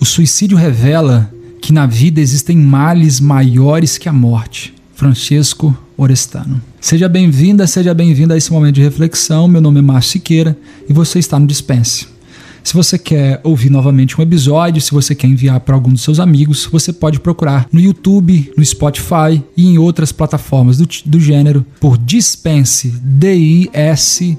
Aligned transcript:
O 0.00 0.04
suicídio 0.06 0.56
revela 0.56 1.30
que 1.60 1.74
na 1.74 1.84
vida 1.84 2.22
existem 2.22 2.56
males 2.56 3.20
maiores 3.20 3.98
que 3.98 4.08
a 4.08 4.12
morte. 4.12 4.72
Francesco 4.94 5.76
Orestano. 5.94 6.60
Seja 6.80 7.06
bem-vinda, 7.06 7.66
seja 7.66 7.92
bem-vindo 7.92 8.32
a 8.32 8.36
esse 8.36 8.50
momento 8.50 8.76
de 8.76 8.80
reflexão. 8.82 9.46
Meu 9.46 9.60
nome 9.60 9.78
é 9.78 9.82
Márcio 9.82 10.12
Siqueira 10.12 10.56
e 10.88 10.92
você 10.94 11.18
está 11.18 11.38
no 11.38 11.46
Dispense. 11.46 12.06
Se 12.64 12.72
você 12.72 12.98
quer 12.98 13.42
ouvir 13.44 13.68
novamente 13.68 14.18
um 14.18 14.22
episódio, 14.22 14.80
se 14.80 14.90
você 14.90 15.14
quer 15.14 15.26
enviar 15.26 15.60
para 15.60 15.74
algum 15.74 15.92
dos 15.92 16.00
seus 16.00 16.18
amigos, 16.18 16.64
você 16.64 16.94
pode 16.94 17.20
procurar 17.20 17.68
no 17.70 17.78
YouTube, 17.78 18.50
no 18.56 18.64
Spotify 18.64 19.42
e 19.54 19.66
em 19.66 19.76
outras 19.76 20.12
plataformas 20.12 20.78
do, 20.78 20.88
do 21.04 21.20
gênero 21.20 21.64
por 21.78 21.98
Dispense, 21.98 22.88
D-I-S.pense, 23.02 24.32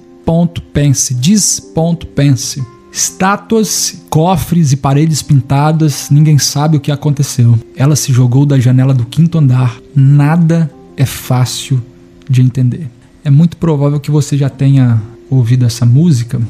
Dis.pense. 1.13 2.80
Estátuas, 2.91 4.03
cofres 4.09 4.73
e 4.73 4.77
paredes 4.77 5.21
pintadas, 5.21 6.09
ninguém 6.09 6.37
sabe 6.37 6.75
o 6.75 6.79
que 6.79 6.91
aconteceu. 6.91 7.57
Ela 7.75 7.95
se 7.95 8.11
jogou 8.11 8.45
da 8.45 8.59
janela 8.59 8.93
do 8.93 9.05
quinto 9.05 9.37
andar. 9.37 9.79
Nada 9.95 10.69
é 10.97 11.05
fácil 11.05 11.81
de 12.29 12.41
entender. 12.41 12.89
É 13.23 13.29
muito 13.29 13.55
provável 13.55 13.99
que 13.99 14.11
você 14.11 14.37
já 14.37 14.49
tenha 14.49 15.01
ouvido 15.29 15.65
essa 15.65 15.85
música, 15.85 16.41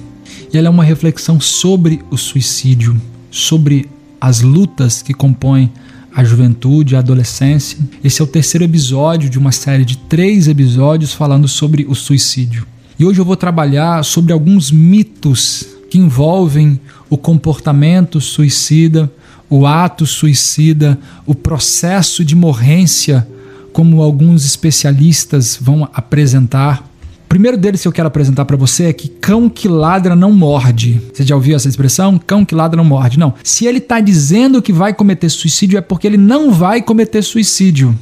e 0.51 0.57
ela 0.57 0.67
é 0.67 0.69
uma 0.69 0.83
reflexão 0.83 1.39
sobre 1.39 2.01
o 2.09 2.17
suicídio, 2.17 2.99
sobre 3.29 3.87
as 4.19 4.41
lutas 4.41 5.01
que 5.01 5.13
compõem 5.13 5.71
a 6.13 6.23
juventude, 6.23 6.95
a 6.95 6.99
adolescência. 6.99 7.77
Esse 8.03 8.21
é 8.21 8.23
o 8.23 8.27
terceiro 8.27 8.65
episódio 8.65 9.29
de 9.29 9.37
uma 9.37 9.51
série 9.51 9.85
de 9.85 9.97
três 9.97 10.47
episódios 10.47 11.13
falando 11.13 11.47
sobre 11.47 11.85
o 11.87 11.95
suicídio. 11.95 12.65
E 12.99 13.05
hoje 13.05 13.19
eu 13.19 13.25
vou 13.25 13.37
trabalhar 13.37 14.03
sobre 14.03 14.33
alguns 14.33 14.71
mitos 14.71 15.67
que 15.91 15.99
envolvem 15.99 16.79
o 17.09 17.17
comportamento 17.17 18.21
suicida, 18.21 19.11
o 19.49 19.67
ato 19.67 20.05
suicida, 20.05 20.97
o 21.25 21.35
processo 21.35 22.23
de 22.23 22.33
morrência, 22.33 23.27
como 23.73 24.01
alguns 24.01 24.45
especialistas 24.45 25.59
vão 25.61 25.89
apresentar. 25.93 26.89
O 27.25 27.27
primeiro 27.27 27.57
deles 27.57 27.81
que 27.81 27.89
eu 27.89 27.91
quero 27.91 28.07
apresentar 28.07 28.45
para 28.45 28.55
você 28.55 28.85
é 28.85 28.93
que 28.93 29.09
cão 29.09 29.49
que 29.49 29.67
ladra 29.67 30.15
não 30.15 30.31
morde. 30.31 31.01
Você 31.13 31.25
já 31.25 31.35
ouviu 31.35 31.57
essa 31.57 31.67
expressão? 31.67 32.17
Cão 32.17 32.45
que 32.45 32.55
ladra 32.55 32.77
não 32.77 32.85
morde. 32.85 33.19
Não. 33.19 33.33
Se 33.43 33.65
ele 33.65 33.79
está 33.79 33.99
dizendo 33.99 34.61
que 34.61 34.71
vai 34.71 34.93
cometer 34.93 35.27
suicídio 35.27 35.77
é 35.77 35.81
porque 35.81 36.07
ele 36.07 36.17
não 36.17 36.53
vai 36.53 36.81
cometer 36.81 37.21
suicídio. 37.21 37.93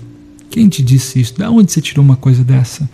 Quem 0.52 0.70
te 0.70 0.84
disse 0.84 1.20
isso? 1.22 1.40
Da 1.40 1.50
onde 1.50 1.72
você 1.72 1.82
tirou 1.82 2.06
uma 2.06 2.16
coisa 2.16 2.44
dessa? 2.44 2.88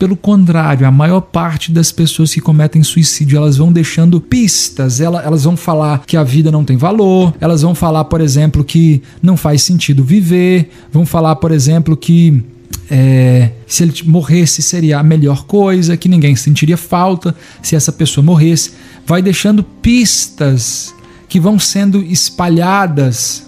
Pelo 0.00 0.16
contrário, 0.16 0.86
a 0.86 0.90
maior 0.90 1.20
parte 1.20 1.70
das 1.70 1.92
pessoas 1.92 2.32
que 2.32 2.40
cometem 2.40 2.82
suicídio, 2.82 3.36
elas 3.36 3.58
vão 3.58 3.70
deixando 3.70 4.18
pistas, 4.18 4.98
elas 4.98 5.44
vão 5.44 5.58
falar 5.58 6.04
que 6.06 6.16
a 6.16 6.24
vida 6.24 6.50
não 6.50 6.64
tem 6.64 6.78
valor, 6.78 7.34
elas 7.38 7.60
vão 7.60 7.74
falar, 7.74 8.04
por 8.04 8.22
exemplo, 8.22 8.64
que 8.64 9.02
não 9.22 9.36
faz 9.36 9.60
sentido 9.60 10.02
viver, 10.02 10.70
vão 10.90 11.04
falar, 11.04 11.36
por 11.36 11.52
exemplo, 11.52 11.98
que 11.98 12.42
é, 12.90 13.50
se 13.66 13.82
ele 13.82 13.92
morresse 14.06 14.62
seria 14.62 14.98
a 14.98 15.02
melhor 15.02 15.44
coisa, 15.44 15.98
que 15.98 16.08
ninguém 16.08 16.34
sentiria 16.34 16.78
falta 16.78 17.36
se 17.60 17.76
essa 17.76 17.92
pessoa 17.92 18.24
morresse. 18.24 18.72
Vai 19.06 19.20
deixando 19.20 19.62
pistas 19.62 20.94
que 21.28 21.38
vão 21.38 21.58
sendo 21.58 22.02
espalhadas 22.02 23.46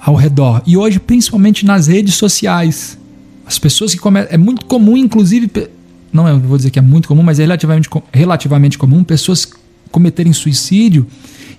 ao 0.00 0.16
redor. 0.16 0.62
E 0.66 0.76
hoje, 0.76 0.98
principalmente 0.98 1.64
nas 1.64 1.86
redes 1.86 2.16
sociais. 2.16 2.98
As 3.46 3.58
pessoas 3.58 3.92
que 3.92 4.00
cometem. 4.00 4.34
É 4.34 4.38
muito 4.38 4.66
comum, 4.66 4.96
inclusive. 4.96 5.50
Não 6.12 6.28
é, 6.28 6.32
vou 6.32 6.56
dizer 6.56 6.70
que 6.70 6.78
é 6.78 6.82
muito 6.82 7.08
comum, 7.08 7.22
mas 7.22 7.38
é 7.38 7.42
relativamente, 7.42 7.88
relativamente 8.12 8.78
comum 8.78 9.02
pessoas 9.02 9.48
cometerem 9.90 10.32
suicídio 10.32 11.06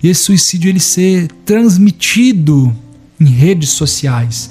e 0.02 0.08
esse 0.08 0.22
suicídio 0.22 0.68
ele 0.68 0.80
ser 0.80 1.28
transmitido 1.44 2.74
em 3.18 3.26
redes 3.26 3.70
sociais 3.70 4.50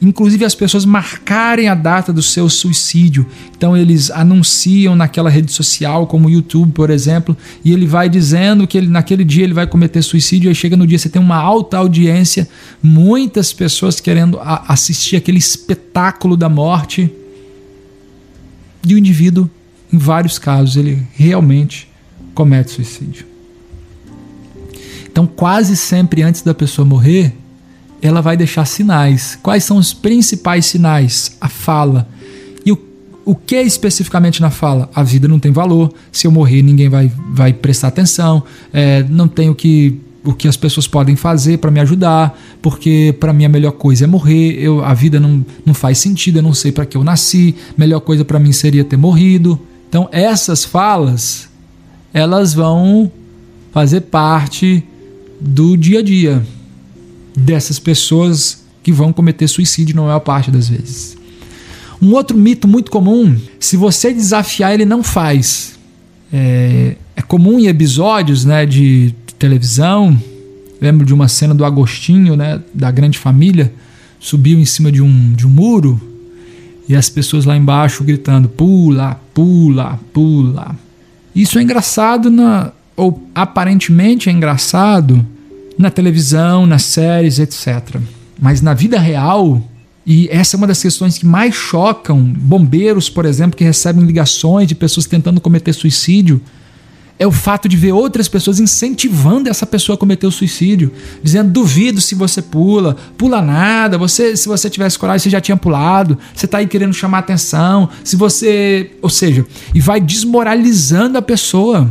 inclusive 0.00 0.44
as 0.44 0.54
pessoas 0.54 0.84
marcarem 0.84 1.68
a 1.68 1.74
data 1.74 2.12
do 2.12 2.22
seu 2.22 2.48
suicídio. 2.48 3.26
Então 3.56 3.76
eles 3.76 4.10
anunciam 4.10 4.96
naquela 4.96 5.28
rede 5.28 5.52
social, 5.52 6.06
como 6.06 6.28
o 6.28 6.30
YouTube, 6.30 6.72
por 6.72 6.90
exemplo, 6.90 7.36
e 7.64 7.72
ele 7.72 7.86
vai 7.86 8.08
dizendo 8.08 8.66
que 8.66 8.78
ele, 8.78 8.86
naquele 8.86 9.24
dia 9.24 9.44
ele 9.44 9.52
vai 9.52 9.66
cometer 9.66 10.02
suicídio, 10.02 10.50
e 10.50 10.54
chega 10.54 10.76
no 10.76 10.86
dia 10.86 10.98
você 10.98 11.08
tem 11.08 11.20
uma 11.20 11.36
alta 11.36 11.76
audiência, 11.76 12.48
muitas 12.82 13.52
pessoas 13.52 14.00
querendo 14.00 14.38
assistir 14.40 15.16
aquele 15.16 15.38
espetáculo 15.38 16.36
da 16.36 16.48
morte. 16.48 17.12
E 18.86 18.94
o 18.94 18.98
indivíduo, 18.98 19.50
em 19.92 19.98
vários 19.98 20.38
casos, 20.38 20.76
ele 20.76 21.06
realmente 21.12 21.86
comete 22.34 22.70
suicídio. 22.70 23.26
Então, 25.10 25.26
quase 25.26 25.76
sempre 25.76 26.22
antes 26.22 26.40
da 26.40 26.54
pessoa 26.54 26.86
morrer, 26.86 27.34
ela 28.02 28.20
vai 28.20 28.36
deixar 28.36 28.64
sinais. 28.64 29.38
Quais 29.42 29.64
são 29.64 29.76
os 29.76 29.92
principais 29.92 30.66
sinais? 30.66 31.36
A 31.40 31.48
fala. 31.48 32.08
E 32.64 32.72
o, 32.72 32.78
o 33.24 33.34
que 33.34 33.54
é 33.54 33.62
especificamente 33.62 34.40
na 34.40 34.50
fala? 34.50 34.88
A 34.94 35.02
vida 35.02 35.28
não 35.28 35.38
tem 35.38 35.52
valor. 35.52 35.92
Se 36.10 36.26
eu 36.26 36.30
morrer, 36.30 36.62
ninguém 36.62 36.88
vai, 36.88 37.12
vai 37.32 37.52
prestar 37.52 37.88
atenção. 37.88 38.42
É, 38.72 39.04
não 39.08 39.28
tem 39.28 39.50
o 39.50 39.54
que, 39.54 40.00
o 40.24 40.32
que 40.32 40.48
as 40.48 40.56
pessoas 40.56 40.86
podem 40.86 41.14
fazer 41.14 41.58
para 41.58 41.70
me 41.70 41.80
ajudar, 41.80 42.38
porque 42.62 43.14
para 43.20 43.32
mim 43.32 43.44
a 43.44 43.48
melhor 43.48 43.72
coisa 43.72 44.04
é 44.04 44.06
morrer. 44.06 44.52
Eu, 44.58 44.82
a 44.84 44.94
vida 44.94 45.20
não, 45.20 45.44
não 45.64 45.74
faz 45.74 45.98
sentido. 45.98 46.38
Eu 46.38 46.42
não 46.42 46.54
sei 46.54 46.72
para 46.72 46.86
que 46.86 46.96
eu 46.96 47.04
nasci. 47.04 47.54
Melhor 47.76 48.00
coisa 48.00 48.24
para 48.24 48.38
mim 48.38 48.52
seria 48.52 48.84
ter 48.84 48.96
morrido. 48.96 49.60
Então 49.88 50.08
essas 50.10 50.64
falas, 50.64 51.50
elas 52.14 52.54
vão 52.54 53.10
fazer 53.72 54.02
parte 54.02 54.82
do 55.40 55.76
dia 55.76 55.98
a 55.98 56.02
dia 56.02 56.42
dessas 57.40 57.78
pessoas 57.78 58.64
que 58.82 58.92
vão 58.92 59.12
cometer 59.12 59.48
suicídio 59.48 59.96
na 59.96 60.02
maior 60.02 60.20
parte 60.20 60.50
das 60.50 60.68
vezes. 60.68 61.16
Um 62.00 62.12
outro 62.12 62.36
mito 62.36 62.66
muito 62.66 62.90
comum: 62.90 63.36
se 63.58 63.76
você 63.76 64.12
desafiar, 64.12 64.72
ele 64.72 64.84
não 64.84 65.02
faz. 65.02 65.78
É, 66.32 66.96
é 67.16 67.22
comum 67.22 67.58
em 67.58 67.66
episódios 67.66 68.44
né, 68.44 68.64
de 68.64 69.14
televisão. 69.38 70.16
Lembro 70.80 71.04
de 71.04 71.12
uma 71.12 71.28
cena 71.28 71.54
do 71.54 71.64
Agostinho, 71.64 72.36
né, 72.36 72.60
da 72.72 72.90
grande 72.90 73.18
família, 73.18 73.72
subiu 74.18 74.58
em 74.58 74.64
cima 74.64 74.90
de 74.90 75.02
um, 75.02 75.32
de 75.32 75.46
um 75.46 75.50
muro 75.50 76.00
e 76.88 76.96
as 76.96 77.10
pessoas 77.10 77.44
lá 77.44 77.56
embaixo 77.56 78.02
gritando: 78.02 78.48
pula, 78.48 79.20
pula, 79.34 80.00
pula. 80.12 80.76
Isso 81.34 81.58
é 81.58 81.62
engraçado, 81.62 82.30
na, 82.30 82.72
ou 82.96 83.28
aparentemente 83.34 84.28
é 84.28 84.32
engraçado 84.32 85.24
na 85.80 85.90
televisão, 85.90 86.66
nas 86.66 86.82
séries, 86.84 87.38
etc. 87.38 87.96
Mas 88.40 88.60
na 88.60 88.74
vida 88.74 88.98
real, 88.98 89.62
e 90.06 90.28
essa 90.30 90.56
é 90.56 90.58
uma 90.58 90.66
das 90.66 90.82
questões 90.82 91.18
que 91.18 91.26
mais 91.26 91.54
chocam 91.54 92.22
bombeiros, 92.22 93.08
por 93.08 93.24
exemplo, 93.24 93.56
que 93.56 93.64
recebem 93.64 94.04
ligações 94.04 94.68
de 94.68 94.74
pessoas 94.74 95.06
tentando 95.06 95.40
cometer 95.40 95.72
suicídio, 95.72 96.40
é 97.20 97.26
o 97.26 97.30
fato 97.30 97.68
de 97.68 97.76
ver 97.76 97.92
outras 97.92 98.28
pessoas 98.28 98.58
incentivando 98.58 99.50
essa 99.50 99.66
pessoa 99.66 99.94
a 99.94 99.98
cometer 99.98 100.26
o 100.26 100.30
suicídio, 100.30 100.90
dizendo: 101.22 101.50
duvido 101.50 102.00
se 102.00 102.14
você 102.14 102.40
pula, 102.40 102.96
pula 103.18 103.42
nada, 103.42 103.98
você 103.98 104.34
se 104.38 104.48
você 104.48 104.70
tivesse 104.70 104.98
coragem, 104.98 105.24
você 105.24 105.30
já 105.30 105.40
tinha 105.40 105.56
pulado, 105.56 106.16
você 106.34 106.46
está 106.46 106.58
aí 106.58 106.66
querendo 106.66 106.94
chamar 106.94 107.18
atenção, 107.18 107.90
se 108.02 108.16
você. 108.16 108.92
Ou 109.02 109.10
seja, 109.10 109.44
e 109.74 109.80
vai 109.80 110.00
desmoralizando 110.00 111.18
a 111.18 111.22
pessoa. 111.22 111.90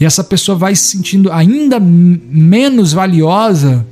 E 0.00 0.04
essa 0.06 0.24
pessoa 0.24 0.56
vai 0.56 0.74
se 0.74 0.84
sentindo 0.84 1.30
ainda 1.30 1.78
menos 1.78 2.92
valiosa. 2.92 3.86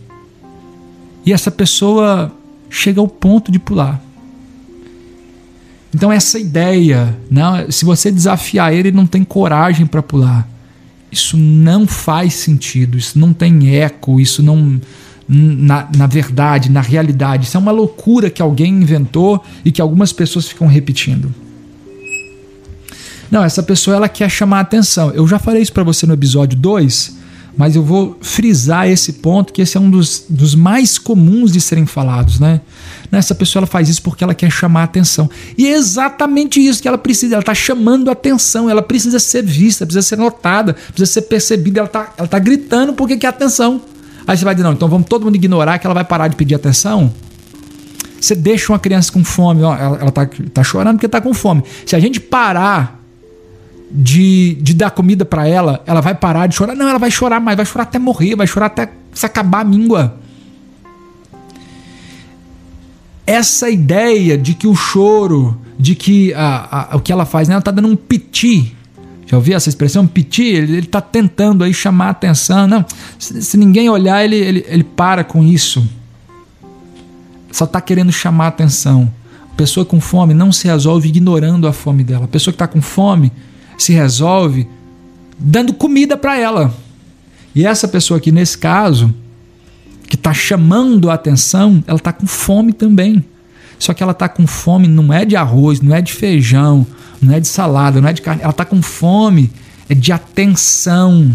E 1.25 1.33
essa 1.33 1.51
pessoa 1.51 2.33
chega 2.71 2.99
ao 2.99 3.07
ponto 3.07 3.53
de 3.53 3.59
pular. 3.59 4.03
Então 5.95 6.11
essa 6.11 6.39
ideia, 6.39 7.17
não, 7.31 7.71
se 7.71 7.85
você 7.85 8.11
desafiar 8.11 8.73
ele, 8.73 8.89
ele 8.89 8.97
não 8.97 9.07
tem 9.07 9.23
coragem 9.23 9.87
para 9.87 10.03
pular. 10.03 10.49
Isso 11.13 11.37
não 11.37 11.87
faz 11.87 12.35
sentido, 12.35 12.97
isso 12.97 13.19
não 13.19 13.33
tem 13.33 13.77
eco, 13.77 14.19
isso 14.21 14.43
não 14.43 14.81
na, 15.29 15.87
na 15.95 16.07
verdade, 16.07 16.71
na 16.71 16.81
realidade, 16.81 17.45
isso 17.47 17.57
é 17.57 17.61
uma 17.61 17.71
loucura 17.71 18.31
que 18.31 18.41
alguém 18.41 18.73
inventou 18.73 19.45
e 19.63 19.71
que 19.71 19.83
algumas 19.83 20.11
pessoas 20.11 20.49
ficam 20.49 20.67
repetindo. 20.67 21.35
Não, 23.31 23.45
essa 23.45 23.63
pessoa 23.63 23.97
ela 23.97 24.09
quer 24.09 24.31
chamar 24.31 24.59
a 24.59 24.61
atenção. 24.61 25.11
Eu 25.11 25.27
já 25.27 25.39
falei 25.39 25.63
isso 25.63 25.73
para 25.73 25.83
você 25.83 26.07
no 26.07 26.15
episódio 26.15 26.59
2, 26.59 27.17
mas 27.57 27.75
eu 27.77 27.83
vou 27.83 28.17
frisar 28.21 28.89
esse 28.89 29.15
ponto, 29.15 29.53
que 29.53 29.61
esse 29.61 29.77
é 29.77 29.81
um 29.81 29.91
dos, 29.91 30.25
dos 30.29 30.55
mais 30.55 30.97
comuns 30.97 31.53
de 31.53 31.61
serem 31.61 31.87
falados, 31.87 32.39
né? 32.39 32.61
Essa 33.11 33.35
pessoa 33.35 33.61
ela 33.61 33.67
faz 33.67 33.89
isso 33.89 34.03
porque 34.03 34.23
ela 34.23 34.35
quer 34.35 34.51
chamar 34.51 34.83
a 34.83 34.85
atenção. 34.85 35.29
E 35.57 35.67
é 35.67 35.73
exatamente 35.73 36.65
isso 36.65 36.81
que 36.81 36.87
ela 36.87 36.99
precisa. 36.99 37.35
Ela 37.35 37.43
está 37.43 37.55
chamando 37.55 38.11
a 38.11 38.13
atenção, 38.13 38.69
ela 38.69 38.83
precisa 38.83 39.19
ser 39.19 39.43
vista, 39.43 39.87
precisa 39.87 40.07
ser 40.07 40.17
notada, 40.17 40.75
precisa 40.75 41.07
ser 41.07 41.23
percebida. 41.23 41.81
Ela 41.81 41.87
está 41.87 42.13
ela 42.17 42.29
tá 42.29 42.39
gritando 42.39 42.93
porque 42.93 43.17
quer 43.17 43.29
atenção. 43.29 43.81
Aí 44.27 44.37
você 44.37 44.45
vai 44.45 44.55
dizer, 44.55 44.65
não, 44.65 44.75
então 44.75 44.89
vamos 44.89 45.09
todo 45.09 45.25
mundo 45.25 45.37
ignorar 45.37 45.79
que 45.79 45.87
ela 45.87 45.95
vai 45.95 46.05
parar 46.05 46.29
de 46.29 46.37
pedir 46.37 46.55
atenção? 46.55 47.13
Você 48.21 48.35
deixa 48.35 48.73
uma 48.73 48.79
criança 48.79 49.11
com 49.11 49.25
fome, 49.25 49.63
ó, 49.63 49.75
ela, 49.75 49.99
ela 50.01 50.11
tá, 50.11 50.29
tá 50.53 50.63
chorando 50.63 50.97
porque 50.97 51.07
está 51.07 51.21
com 51.21 51.33
fome. 51.33 51.63
Se 51.87 51.97
a 51.97 52.01
gente 52.01 52.21
parar 52.21 52.98
de, 53.91 54.55
de 54.61 54.75
dar 54.75 54.91
comida 54.91 55.25
para 55.25 55.49
ela, 55.49 55.83
ela 55.87 56.01
vai 56.01 56.15
parar 56.15 56.47
de 56.47 56.55
chorar. 56.55 56.75
Não, 56.75 56.89
ela 56.89 56.99
vai 56.99 57.11
chorar 57.11 57.41
mais, 57.41 57.57
vai 57.57 57.67
chorar 57.67 57.85
até 57.85 57.99
morrer, 57.99 58.37
vai 58.37 58.47
chorar 58.47 58.67
até 58.67 58.91
se 59.13 59.25
acabar 59.25 59.61
a 59.61 59.65
míngua. 59.65 60.17
Essa 63.27 63.69
ideia 63.69 64.39
de 64.39 64.55
que 64.55 64.67
o 64.67 64.75
choro, 64.75 65.61
de 65.79 65.95
que 65.95 66.33
a, 66.35 66.93
a, 66.93 66.97
o 66.97 67.01
que 67.01 67.13
ela 67.13 67.27
faz, 67.27 67.49
né? 67.49 67.55
ela 67.55 67.63
tá 67.63 67.71
dando 67.71 67.89
um 67.89 67.97
piti. 67.97 68.75
Já 69.27 69.37
ouviu 69.37 69.55
essa 69.55 69.69
expressão? 69.69 70.07
Piti, 70.07 70.45
ele, 70.45 70.79
ele 70.79 70.87
tá 70.87 71.03
tentando 71.03 71.63
aí 71.63 71.75
chamar 71.75 72.07
a 72.07 72.11
atenção. 72.11 72.67
Não, 72.67 72.85
se, 73.19 73.43
se 73.43 73.57
ninguém 73.59 73.91
olhar, 73.91 74.25
ele, 74.25 74.37
ele, 74.37 74.65
ele 74.67 74.85
para 74.85 75.23
com 75.23 75.45
isso. 75.45 75.87
Só 77.53 77.67
tá 77.67 77.81
querendo 77.81 78.13
chamar 78.13 78.47
a 78.47 78.49
atenção. 78.49 79.13
Pessoa 79.57 79.85
com 79.85 80.01
fome 80.01 80.33
não 80.33 80.53
se 80.53 80.69
resolve 80.69 81.09
ignorando 81.09 81.67
a 81.67 81.73
fome 81.73 82.05
dela. 82.05 82.25
A 82.25 82.29
pessoa 82.29 82.53
que 82.53 82.55
está 82.55 82.67
com 82.67 82.81
fome 82.81 83.33
se 83.79 83.93
resolve 83.93 84.69
dando 85.39 85.73
comida 85.73 86.17
para 86.17 86.37
ela. 86.37 86.75
E 87.55 87.65
essa 87.65 87.89
pessoa 87.89 88.19
aqui, 88.19 88.33
nesse 88.33 88.59
caso, 88.59 89.15
que 90.09 90.17
está 90.17 90.35
chamando 90.35 91.11
a 91.11 91.15
atenção, 91.15 91.83
ela 91.87 91.99
está 91.99 92.13
com 92.13 92.27
fome 92.27 92.73
também. 92.73 93.25
Só 93.79 93.95
que 93.95 94.03
ela 94.03 94.13
está 94.13 94.29
com 94.29 94.47
fome 94.47 94.89
não 94.89 95.13
é 95.13 95.25
de 95.25 95.37
arroz, 95.37 95.81
não 95.81 95.95
é 95.95 96.03
de 96.03 96.13
feijão, 96.13 96.87
não 97.23 97.33
é 97.33 97.41
de 97.41 97.47
salada, 97.47 98.01
não 98.01 98.09
é 98.09 98.13
de 98.13 98.23
carne. 98.23 98.43
Ela 98.43 98.51
está 98.51 98.65
com 98.65 98.83
fome, 98.83 99.51
é 99.89 99.95
de 99.95 100.11
atenção, 100.11 101.33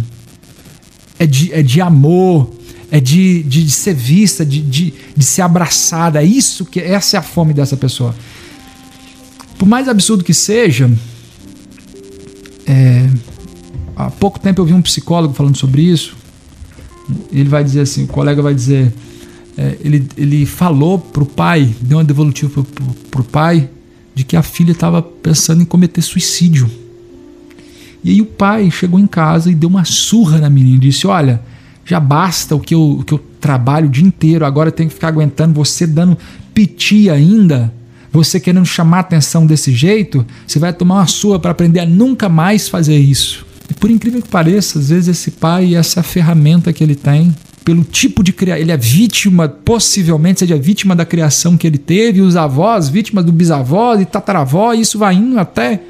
é 1.17 1.25
de, 1.25 1.53
é 1.53 1.63
de 1.63 1.79
amor, 1.79 2.53
é 2.91 2.99
de, 2.99 3.43
de, 3.43 3.63
de 3.63 3.71
ser 3.71 3.93
vista, 3.93 4.45
de, 4.45 4.61
de, 4.61 4.93
de 5.15 5.25
ser 5.25 5.41
abraçada. 5.41 6.21
É 6.21 6.25
isso 6.25 6.65
que 6.65 6.79
essa 6.79 7.15
é 7.15 7.19
a 7.19 7.23
fome 7.23 7.53
dessa 7.53 7.77
pessoa. 7.77 8.13
Por 9.57 9.67
mais 9.67 9.87
absurdo 9.87 10.23
que 10.23 10.33
seja, 10.33 10.91
é, 12.67 13.09
há 13.95 14.09
pouco 14.09 14.39
tempo 14.39 14.61
eu 14.61 14.65
vi 14.65 14.73
um 14.73 14.81
psicólogo 14.81 15.33
falando 15.33 15.57
sobre 15.57 15.81
isso. 15.81 16.15
Ele 17.31 17.49
vai 17.49 17.63
dizer 17.63 17.81
assim, 17.81 18.03
o 18.03 18.07
colega 18.07 18.41
vai 18.41 18.53
dizer, 18.53 18.93
é, 19.57 19.77
ele, 19.81 20.07
ele 20.17 20.45
falou 20.45 20.97
pro 20.97 21.25
pai, 21.25 21.73
deu 21.81 21.97
uma 21.97 22.03
devolutiva 22.03 22.65
pro, 23.11 23.23
pai, 23.23 23.69
de 24.15 24.23
que 24.23 24.35
a 24.35 24.43
filha 24.43 24.71
estava 24.71 25.01
pensando 25.01 25.61
em 25.61 25.65
cometer 25.65 26.01
suicídio. 26.01 26.69
E 28.03 28.11
aí 28.11 28.21
o 28.21 28.25
pai 28.25 28.69
chegou 28.71 28.99
em 28.99 29.07
casa 29.07 29.51
e 29.51 29.55
deu 29.55 29.69
uma 29.69 29.85
surra 29.85 30.39
na 30.39 30.49
menina 30.49 30.77
e 30.77 30.79
disse: 30.79 31.07
Olha, 31.07 31.41
já 31.85 31.99
basta 31.99 32.55
o 32.55 32.59
que 32.59 32.73
eu, 32.73 32.99
o 32.99 33.03
que 33.03 33.13
eu 33.13 33.19
trabalho 33.39 33.87
o 33.87 33.89
dia 33.89 34.05
inteiro, 34.05 34.45
agora 34.45 34.69
eu 34.69 34.73
tenho 34.73 34.89
que 34.89 34.95
ficar 34.95 35.09
aguentando 35.09 35.53
você 35.53 35.85
dando 35.85 36.17
piti 36.53 37.09
ainda. 37.09 37.73
Você 38.13 38.39
querendo 38.39 38.65
chamar 38.65 38.99
atenção 38.99 39.43
desse 39.43 39.73
jeito, 39.73 40.23
você 40.45 40.59
vai 40.59 40.71
tomar 40.71 40.99
uma 40.99 41.07
sua 41.07 41.39
para 41.39 41.49
aprender 41.49 41.79
a 41.79 41.85
nunca 41.85 42.29
mais 42.29 42.69
fazer 42.69 42.97
isso. 42.97 43.43
E 43.67 43.73
por 43.73 43.89
incrível 43.89 44.21
que 44.21 44.29
pareça, 44.29 44.77
às 44.77 44.89
vezes 44.89 45.07
esse 45.07 45.31
pai, 45.31 45.73
essa 45.73 46.01
é 46.01 46.03
ferramenta 46.03 46.71
que 46.71 46.83
ele 46.83 46.93
tem, 46.93 47.33
pelo 47.65 47.83
tipo 47.83 48.23
de 48.23 48.31
criação, 48.31 48.61
ele 48.61 48.71
é 48.71 48.77
vítima, 48.77 49.49
possivelmente 49.49 50.41
seja 50.41 50.55
vítima 50.57 50.95
da 50.95 51.05
criação 51.05 51.57
que 51.57 51.65
ele 51.65 51.79
teve, 51.79 52.21
os 52.21 52.35
avós, 52.35 52.87
vítimas 52.87 53.25
do 53.25 53.31
bisavó 53.31 53.95
e 53.95 54.05
tataravó, 54.05 54.73
e 54.73 54.81
isso 54.81 54.99
vai 54.99 55.15
indo 55.15 55.39
até 55.39 55.81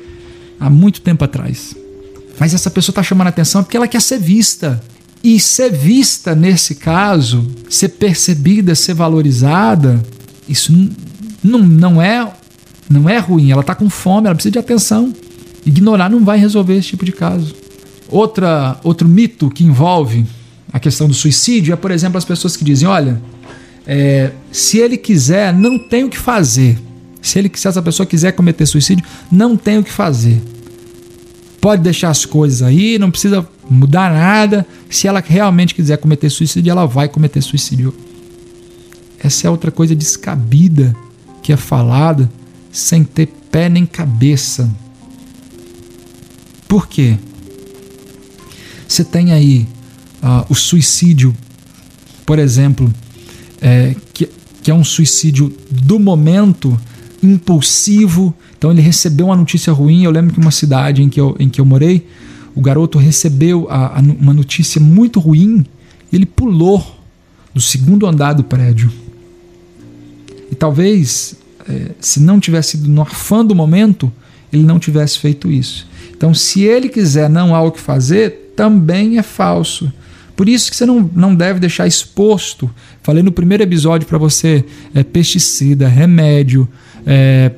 há 0.57 0.69
muito 0.69 1.01
tempo 1.01 1.25
atrás. 1.25 1.75
Mas 2.39 2.53
essa 2.53 2.71
pessoa 2.71 2.93
está 2.93 3.03
chamando 3.03 3.27
atenção 3.27 3.63
porque 3.63 3.75
ela 3.75 3.87
quer 3.87 4.01
ser 4.01 4.17
vista. 4.17 4.81
E 5.21 5.39
ser 5.39 5.71
vista 5.71 6.35
nesse 6.35 6.75
caso, 6.75 7.45
ser 7.69 7.89
percebida, 7.89 8.75
ser 8.75 8.93
valorizada, 8.93 10.01
isso 10.47 10.73
não, 11.43 11.59
não 11.59 12.01
é 12.01 12.31
não 12.89 13.09
é 13.09 13.17
ruim, 13.17 13.51
ela 13.51 13.61
está 13.61 13.73
com 13.73 13.89
fome, 13.89 14.27
ela 14.27 14.35
precisa 14.35 14.51
de 14.51 14.59
atenção. 14.59 15.13
Ignorar 15.65 16.09
não 16.09 16.23
vai 16.23 16.37
resolver 16.37 16.75
esse 16.75 16.89
tipo 16.89 17.05
de 17.05 17.11
caso. 17.11 17.55
Outra, 18.09 18.79
outro 18.83 19.07
mito 19.07 19.49
que 19.49 19.63
envolve 19.63 20.25
a 20.71 20.79
questão 20.79 21.07
do 21.07 21.13
suicídio 21.13 21.73
é, 21.73 21.75
por 21.75 21.91
exemplo, 21.91 22.17
as 22.17 22.25
pessoas 22.25 22.57
que 22.57 22.63
dizem: 22.63 22.87
olha, 22.87 23.21
é, 23.87 24.31
se 24.51 24.77
ele 24.77 24.97
quiser, 24.97 25.53
não 25.53 25.79
tem 25.79 26.03
o 26.03 26.09
que 26.09 26.17
fazer. 26.17 26.77
Se, 27.21 27.39
ele, 27.39 27.49
se 27.53 27.67
essa 27.67 27.81
pessoa 27.81 28.05
quiser 28.05 28.33
cometer 28.33 28.65
suicídio, 28.65 29.05
não 29.31 29.55
tem 29.55 29.77
o 29.77 29.83
que 29.83 29.91
fazer. 29.91 30.41
Pode 31.61 31.81
deixar 31.81 32.09
as 32.09 32.25
coisas 32.25 32.61
aí, 32.61 32.99
não 32.99 33.09
precisa 33.09 33.47
mudar 33.69 34.11
nada. 34.11 34.67
Se 34.89 35.07
ela 35.07 35.23
realmente 35.25 35.73
quiser 35.73 35.97
cometer 35.97 36.29
suicídio, 36.29 36.69
ela 36.69 36.85
vai 36.85 37.07
cometer 37.07 37.41
suicídio. 37.41 37.93
Essa 39.17 39.47
é 39.47 39.49
outra 39.49 39.71
coisa 39.71 39.95
descabida 39.95 40.93
que 41.43 41.53
é 41.53 41.57
falada 41.57 42.31
sem 42.71 43.03
ter 43.03 43.27
pé 43.51 43.69
nem 43.69 43.85
cabeça. 43.85 44.67
Por 46.67 46.87
quê? 46.87 47.17
Você 48.87 49.03
tem 49.03 49.31
aí 49.31 49.67
uh, 50.23 50.45
o 50.49 50.55
suicídio, 50.55 51.35
por 52.25 52.39
exemplo, 52.39 52.91
é, 53.61 53.95
que, 54.13 54.27
que 54.63 54.71
é 54.71 54.73
um 54.73 54.83
suicídio 54.83 55.55
do 55.69 55.99
momento, 55.99 56.79
impulsivo. 57.21 58.33
Então 58.57 58.71
ele 58.71 58.81
recebeu 58.81 59.27
uma 59.27 59.35
notícia 59.35 59.71
ruim. 59.71 60.03
Eu 60.03 60.11
lembro 60.11 60.33
que 60.33 60.39
uma 60.39 60.51
cidade 60.51 61.03
em 61.03 61.09
que 61.09 61.19
eu, 61.19 61.35
em 61.39 61.49
que 61.49 61.61
eu 61.61 61.65
morei, 61.65 62.07
o 62.55 62.61
garoto 62.61 62.97
recebeu 62.97 63.67
a, 63.69 63.99
a, 63.99 63.99
uma 63.99 64.33
notícia 64.33 64.81
muito 64.81 65.19
ruim 65.19 65.63
ele 66.15 66.27
pulou 66.27 66.99
do 67.53 67.59
segundo 67.59 68.05
andar 68.05 68.33
do 68.33 68.43
prédio. 68.43 68.91
E 70.51 70.55
talvez, 70.55 71.35
é, 71.67 71.91
se 71.99 72.19
não 72.19 72.39
tivesse 72.39 72.71
sido 72.71 72.89
no 72.89 73.01
afã 73.01 73.45
do 73.45 73.55
momento, 73.55 74.11
ele 74.51 74.63
não 74.63 74.79
tivesse 74.79 75.19
feito 75.19 75.51
isso. 75.51 75.87
Então, 76.15 76.33
se 76.33 76.63
ele 76.63 76.89
quiser 76.89 77.29
não 77.29 77.55
há 77.55 77.61
o 77.61 77.71
que 77.71 77.79
fazer, 77.79 78.53
também 78.55 79.17
é 79.17 79.23
falso. 79.23 79.91
Por 80.35 80.49
isso 80.49 80.69
que 80.69 80.75
você 80.75 80.85
não, 80.85 81.09
não 81.13 81.35
deve 81.35 81.59
deixar 81.59 81.85
exposto. 81.85 82.69
Falei 83.01 83.21
no 83.21 83.31
primeiro 83.31 83.63
episódio 83.63 84.07
para 84.07 84.17
você: 84.17 84.65
é, 84.93 85.03
pesticida, 85.03 85.87
remédio, 85.87 86.67
é, 87.05 87.51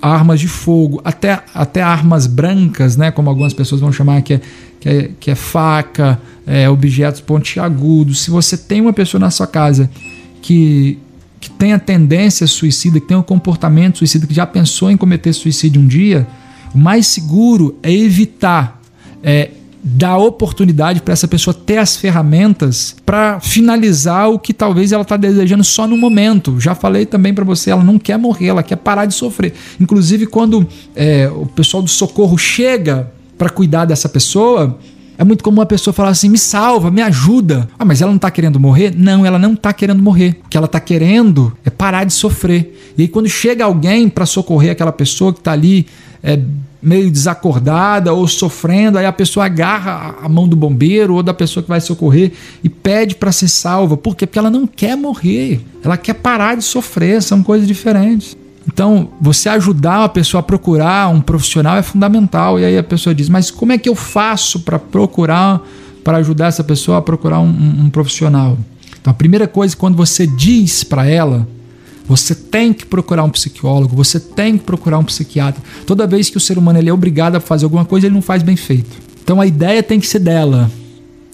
armas 0.00 0.40
de 0.40 0.48
fogo, 0.48 1.00
até, 1.04 1.42
até 1.54 1.82
armas 1.82 2.26
brancas, 2.26 2.96
né, 2.96 3.10
como 3.10 3.28
algumas 3.28 3.52
pessoas 3.52 3.80
vão 3.80 3.92
chamar, 3.92 4.22
que 4.22 4.34
é, 4.34 4.40
que 4.78 4.88
é, 4.88 5.10
que 5.20 5.30
é 5.30 5.34
faca, 5.34 6.20
é, 6.46 6.68
objetos 6.68 7.20
pontiagudos. 7.20 8.20
Se 8.20 8.30
você 8.30 8.56
tem 8.56 8.80
uma 8.80 8.92
pessoa 8.92 9.20
na 9.20 9.30
sua 9.30 9.46
casa 9.46 9.90
que, 10.40 10.98
que 11.40 11.50
tem 11.50 11.72
a 11.72 11.78
tendência 11.78 12.46
suicida, 12.46 13.00
que 13.00 13.06
tem 13.06 13.16
um 13.16 13.22
comportamento 13.22 13.98
suicida, 13.98 14.26
que 14.26 14.34
já 14.34 14.46
pensou 14.46 14.90
em 14.90 14.96
cometer 14.96 15.32
suicídio 15.32 15.80
um 15.80 15.86
dia, 15.86 16.26
o 16.74 16.78
mais 16.78 17.06
seguro 17.06 17.76
é 17.82 17.90
evitar, 17.90 18.80
é, 19.22 19.50
dar 19.82 20.18
oportunidade 20.18 21.00
para 21.00 21.12
essa 21.12 21.26
pessoa 21.26 21.54
ter 21.54 21.78
as 21.78 21.96
ferramentas 21.96 22.94
para 23.06 23.40
finalizar 23.40 24.28
o 24.28 24.38
que 24.38 24.52
talvez 24.52 24.92
ela 24.92 25.02
está 25.02 25.16
desejando 25.16 25.64
só 25.64 25.86
no 25.86 25.96
momento. 25.96 26.60
Já 26.60 26.74
falei 26.74 27.06
também 27.06 27.32
para 27.32 27.44
você, 27.44 27.70
ela 27.70 27.82
não 27.82 27.98
quer 27.98 28.18
morrer, 28.18 28.48
ela 28.48 28.62
quer 28.62 28.76
parar 28.76 29.06
de 29.06 29.14
sofrer. 29.14 29.54
Inclusive, 29.80 30.26
quando 30.26 30.68
é, 30.94 31.30
o 31.34 31.46
pessoal 31.46 31.82
do 31.82 31.88
socorro 31.88 32.36
chega 32.36 33.10
para 33.38 33.48
cuidar 33.48 33.86
dessa 33.86 34.08
pessoa, 34.08 34.78
é 35.20 35.24
muito 35.24 35.44
comum 35.44 35.60
a 35.60 35.66
pessoa 35.66 35.92
falar 35.92 36.08
assim: 36.08 36.30
me 36.30 36.38
salva, 36.38 36.90
me 36.90 37.02
ajuda. 37.02 37.68
Ah, 37.78 37.84
mas 37.84 38.00
ela 38.00 38.10
não 38.10 38.16
está 38.16 38.30
querendo 38.30 38.58
morrer? 38.58 38.94
Não, 38.96 39.26
ela 39.26 39.38
não 39.38 39.52
está 39.52 39.70
querendo 39.70 40.02
morrer. 40.02 40.40
O 40.46 40.48
que 40.48 40.56
ela 40.56 40.64
está 40.64 40.80
querendo 40.80 41.54
é 41.62 41.68
parar 41.68 42.04
de 42.04 42.14
sofrer. 42.14 42.94
E 42.96 43.02
aí, 43.02 43.08
quando 43.08 43.28
chega 43.28 43.66
alguém 43.66 44.08
para 44.08 44.24
socorrer 44.24 44.72
aquela 44.72 44.92
pessoa 44.92 45.30
que 45.30 45.40
está 45.40 45.52
ali 45.52 45.86
é, 46.22 46.40
meio 46.82 47.10
desacordada 47.10 48.14
ou 48.14 48.26
sofrendo, 48.26 48.96
aí 48.96 49.04
a 49.04 49.12
pessoa 49.12 49.44
agarra 49.44 50.16
a 50.22 50.28
mão 50.28 50.48
do 50.48 50.56
bombeiro 50.56 51.12
ou 51.12 51.22
da 51.22 51.34
pessoa 51.34 51.62
que 51.62 51.68
vai 51.68 51.82
socorrer 51.82 52.32
e 52.64 52.70
pede 52.70 53.14
para 53.14 53.30
ser 53.30 53.48
salva. 53.48 53.98
Por 53.98 54.16
quê? 54.16 54.26
Porque 54.26 54.38
ela 54.38 54.50
não 54.50 54.66
quer 54.66 54.96
morrer, 54.96 55.60
ela 55.84 55.98
quer 55.98 56.14
parar 56.14 56.56
de 56.56 56.64
sofrer, 56.64 57.22
são 57.22 57.42
coisas 57.42 57.68
diferentes. 57.68 58.34
Então, 58.66 59.10
você 59.20 59.48
ajudar 59.48 60.04
a 60.04 60.08
pessoa 60.08 60.40
a 60.40 60.42
procurar 60.42 61.08
um 61.08 61.20
profissional 61.20 61.76
é 61.76 61.82
fundamental. 61.82 62.58
E 62.60 62.64
aí 62.64 62.78
a 62.78 62.82
pessoa 62.82 63.14
diz: 63.14 63.28
Mas 63.28 63.50
como 63.50 63.72
é 63.72 63.78
que 63.78 63.88
eu 63.88 63.94
faço 63.94 64.60
para 64.60 64.78
procurar, 64.78 65.60
para 66.04 66.18
ajudar 66.18 66.46
essa 66.46 66.62
pessoa 66.62 66.98
a 66.98 67.02
procurar 67.02 67.40
um, 67.40 67.48
um, 67.48 67.84
um 67.84 67.90
profissional? 67.90 68.58
Então, 69.00 69.10
a 69.10 69.14
primeira 69.14 69.48
coisa, 69.48 69.74
quando 69.76 69.96
você 69.96 70.26
diz 70.26 70.84
para 70.84 71.06
ela, 71.06 71.48
você 72.06 72.34
tem 72.34 72.72
que 72.72 72.84
procurar 72.84 73.24
um 73.24 73.30
psicólogo, 73.30 73.94
você 73.94 74.18
tem 74.18 74.58
que 74.58 74.64
procurar 74.64 74.98
um 74.98 75.04
psiquiatra. 75.04 75.62
Toda 75.86 76.06
vez 76.06 76.28
que 76.28 76.36
o 76.36 76.40
ser 76.40 76.58
humano 76.58 76.78
ele 76.78 76.90
é 76.90 76.92
obrigado 76.92 77.36
a 77.36 77.40
fazer 77.40 77.64
alguma 77.64 77.84
coisa, 77.84 78.06
ele 78.08 78.14
não 78.14 78.22
faz 78.22 78.42
bem 78.42 78.56
feito. 78.56 78.90
Então 79.22 79.40
a 79.40 79.46
ideia 79.46 79.82
tem 79.82 80.00
que 80.00 80.06
ser 80.06 80.18
dela. 80.18 80.70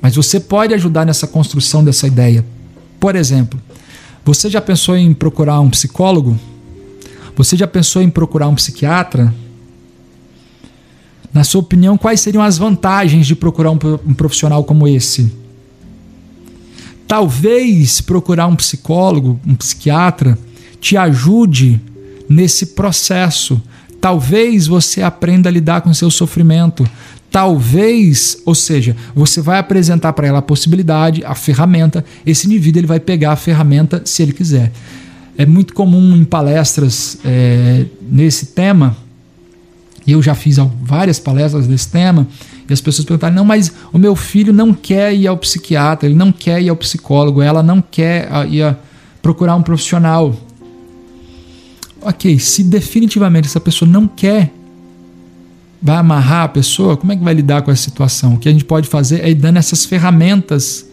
Mas 0.02 0.14
você 0.14 0.38
pode 0.38 0.74
ajudar 0.74 1.06
nessa 1.06 1.26
construção 1.26 1.82
dessa 1.82 2.06
ideia. 2.06 2.44
Por 3.00 3.16
exemplo, 3.16 3.58
você 4.22 4.50
já 4.50 4.60
pensou 4.60 4.96
em 4.96 5.14
procurar 5.14 5.60
um 5.60 5.70
psicólogo? 5.70 6.38
Você 7.36 7.54
já 7.54 7.66
pensou 7.66 8.00
em 8.00 8.08
procurar 8.08 8.48
um 8.48 8.54
psiquiatra? 8.54 9.32
Na 11.32 11.44
sua 11.44 11.60
opinião, 11.60 11.98
quais 11.98 12.22
seriam 12.22 12.42
as 12.42 12.56
vantagens 12.56 13.26
de 13.26 13.36
procurar 13.36 13.70
um 13.70 13.78
profissional 14.14 14.64
como 14.64 14.88
esse? 14.88 15.30
Talvez 17.06 18.00
procurar 18.00 18.46
um 18.46 18.56
psicólogo, 18.56 19.38
um 19.46 19.54
psiquiatra, 19.54 20.38
te 20.80 20.96
ajude 20.96 21.78
nesse 22.26 22.66
processo. 22.68 23.60
Talvez 24.00 24.66
você 24.66 25.02
aprenda 25.02 25.50
a 25.50 25.52
lidar 25.52 25.82
com 25.82 25.92
seu 25.92 26.10
sofrimento. 26.10 26.88
talvez, 27.30 28.38
ou 28.46 28.54
seja, 28.54 28.96
você 29.14 29.42
vai 29.42 29.58
apresentar 29.58 30.14
para 30.14 30.26
ela 30.26 30.38
a 30.38 30.42
possibilidade, 30.42 31.22
a 31.22 31.34
ferramenta, 31.34 32.02
esse 32.24 32.46
indivíduo 32.46 32.80
ele 32.80 32.86
vai 32.86 32.98
pegar 32.98 33.32
a 33.32 33.36
ferramenta 33.36 34.00
se 34.06 34.22
ele 34.22 34.32
quiser. 34.32 34.72
É 35.38 35.44
muito 35.44 35.74
comum 35.74 36.16
em 36.16 36.24
palestras 36.24 37.18
é, 37.24 37.86
nesse 38.00 38.46
tema, 38.46 38.96
eu 40.06 40.22
já 40.22 40.34
fiz 40.34 40.56
várias 40.82 41.18
palestras 41.18 41.66
desse 41.66 41.88
tema, 41.88 42.26
e 42.68 42.72
as 42.72 42.80
pessoas 42.80 43.04
perguntaram: 43.04 43.34
não, 43.34 43.44
mas 43.44 43.72
o 43.92 43.98
meu 43.98 44.16
filho 44.16 44.52
não 44.52 44.72
quer 44.72 45.14
ir 45.14 45.26
ao 45.26 45.36
psiquiatra, 45.36 46.08
ele 46.08 46.14
não 46.14 46.32
quer 46.32 46.62
ir 46.62 46.68
ao 46.68 46.76
psicólogo, 46.76 47.42
ela 47.42 47.62
não 47.62 47.82
quer 47.82 48.28
ah, 48.30 48.46
ir 48.46 48.62
a 48.62 48.76
procurar 49.20 49.56
um 49.56 49.62
profissional. 49.62 50.34
Ok, 52.00 52.38
se 52.38 52.62
definitivamente 52.62 53.48
essa 53.48 53.60
pessoa 53.60 53.90
não 53.90 54.06
quer 54.06 54.52
vai 55.82 55.96
amarrar 55.96 56.44
a 56.44 56.48
pessoa, 56.48 56.96
como 56.96 57.12
é 57.12 57.16
que 57.16 57.22
vai 57.22 57.34
lidar 57.34 57.62
com 57.62 57.70
essa 57.70 57.82
situação? 57.82 58.34
O 58.34 58.38
que 58.38 58.48
a 58.48 58.52
gente 58.52 58.64
pode 58.64 58.88
fazer 58.88 59.20
é 59.20 59.30
ir 59.30 59.34
dando 59.34 59.58
essas 59.58 59.84
ferramentas. 59.84 60.86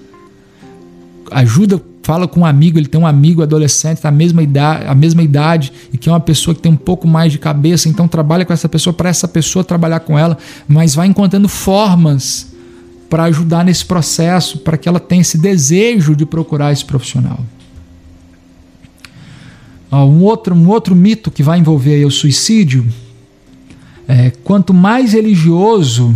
Ajuda, 1.32 1.82
fala 2.04 2.28
com 2.28 2.42
um 2.42 2.46
amigo, 2.46 2.78
ele 2.78 2.88
tem 2.88 3.00
um 3.00 3.08
amigo 3.08 3.42
adolescente 3.42 4.02
da 4.02 4.12
mesma 4.12 4.44
idade, 4.44 4.86
a 4.86 4.94
mesma 4.94 5.24
idade 5.24 5.72
e 5.92 5.98
que 5.98 6.10
é 6.10 6.12
uma 6.12 6.20
pessoa 6.20 6.54
que 6.54 6.62
tem 6.62 6.72
um 6.72 6.78
pouco 6.78 7.08
mais 7.08 7.32
de 7.32 7.40
cabeça, 7.40 7.90
então 7.90 8.08
trabalha 8.08 8.46
com 8.46 8.52
essa 8.54 8.70
pessoa 8.70 8.94
para 8.94 9.10
essa 9.10 9.28
pessoa 9.28 9.64
trabalhar 9.64 10.02
com 10.02 10.20
ela, 10.20 10.38
mas 10.68 10.94
vai 10.94 11.08
encontrando 11.08 11.48
formas 11.48 12.54
para 13.10 13.24
ajudar 13.24 13.64
nesse 13.64 13.86
processo, 13.86 14.60
para 14.60 14.78
que 14.78 14.90
ela 14.90 15.00
tenha 15.00 15.22
esse 15.22 15.38
desejo 15.38 16.16
de 16.16 16.26
procurar 16.26 16.74
esse 16.74 16.84
profissional. 16.84 17.40
Um 19.92 20.24
outro, 20.24 20.56
um 20.56 20.68
outro 20.70 20.96
mito 20.96 21.30
que 21.30 21.44
vai 21.44 21.60
envolver 21.60 22.04
o 22.04 22.12
suicídio 22.12 22.86
é, 24.08 24.32
quanto 24.44 24.74
mais 24.74 25.14
religioso, 25.14 26.14